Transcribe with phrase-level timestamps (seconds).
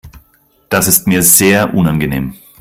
[0.69, 2.33] Das ist mir sehr unangenehm.